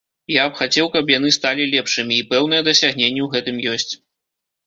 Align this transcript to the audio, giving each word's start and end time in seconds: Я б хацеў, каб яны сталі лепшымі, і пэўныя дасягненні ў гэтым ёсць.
Я 0.35 0.43
б 0.51 0.59
хацеў, 0.59 0.87
каб 0.95 1.11
яны 1.17 1.29
сталі 1.35 1.67
лепшымі, 1.73 2.13
і 2.17 2.27
пэўныя 2.33 2.61
дасягненні 2.69 3.21
ў 3.27 3.31
гэтым 3.35 3.57
ёсць. 3.75 3.93